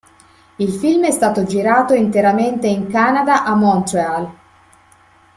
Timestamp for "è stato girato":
1.05-1.93